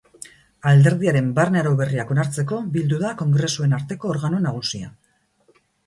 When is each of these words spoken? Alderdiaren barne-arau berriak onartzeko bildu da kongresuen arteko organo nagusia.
Alderdiaren 0.71 1.27
barne-arau 1.39 1.75
berriak 1.83 2.15
onartzeko 2.17 2.61
bildu 2.79 3.01
da 3.07 3.13
kongresuen 3.23 3.79
arteko 3.83 4.15
organo 4.17 4.45
nagusia. 4.51 4.95